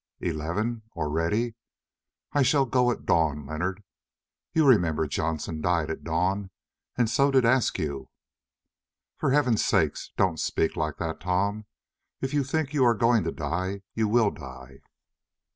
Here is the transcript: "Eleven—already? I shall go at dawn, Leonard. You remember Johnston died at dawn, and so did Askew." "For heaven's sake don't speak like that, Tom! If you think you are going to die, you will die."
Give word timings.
"Eleven—already? 0.21 1.53
I 2.33 2.41
shall 2.41 2.65
go 2.65 2.89
at 2.89 3.05
dawn, 3.05 3.45
Leonard. 3.45 3.83
You 4.51 4.65
remember 4.67 5.05
Johnston 5.05 5.61
died 5.61 5.91
at 5.91 6.03
dawn, 6.03 6.49
and 6.97 7.07
so 7.07 7.29
did 7.29 7.45
Askew." 7.45 8.09
"For 9.17 9.29
heaven's 9.29 9.63
sake 9.63 9.95
don't 10.17 10.39
speak 10.39 10.75
like 10.75 10.97
that, 10.97 11.19
Tom! 11.19 11.67
If 12.19 12.33
you 12.33 12.43
think 12.43 12.73
you 12.73 12.83
are 12.83 12.95
going 12.95 13.23
to 13.25 13.31
die, 13.31 13.83
you 13.93 14.07
will 14.07 14.31
die." 14.31 14.79